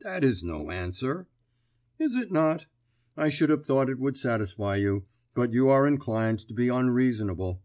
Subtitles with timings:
[0.00, 1.28] "That is no answer."
[2.00, 2.66] "Is it not?
[3.16, 7.62] I should have thought it would satisfy you, but you are inclined to be unreasonable.